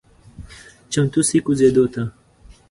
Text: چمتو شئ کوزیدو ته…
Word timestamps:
چمتو 0.91 1.19
شئ 1.27 1.39
کوزیدو 1.45 1.85
ته… 1.93 2.01